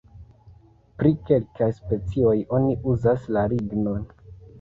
Pri 1.01 1.11
kelkaj 1.27 1.67
specioj 1.79 2.33
oni 2.61 2.73
uzas 2.95 3.29
la 3.37 3.45
lignon. 3.53 4.09